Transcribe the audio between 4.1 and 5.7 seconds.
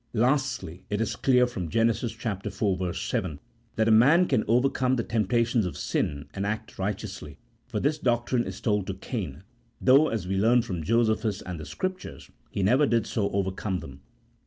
can over come the temptations